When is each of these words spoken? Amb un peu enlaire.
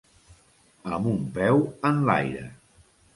Amb 0.95 1.09
un 1.11 1.19
peu 1.35 1.61
enlaire. 1.91 2.43